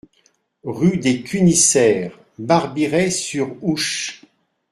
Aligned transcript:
Rue 0.63 0.97
des 0.97 1.21
Cunisseres, 1.21 2.17
Barbirey-sur-Ouche 2.39 4.23